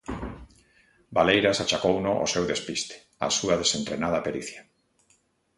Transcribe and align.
Valeiras 1.17 1.57
achacouno 1.63 2.11
ó 2.23 2.25
seu 2.33 2.43
despiste, 2.51 2.95
á 3.25 3.27
súa 3.37 3.55
desentrenada 3.61 4.23
pericia. 4.27 4.61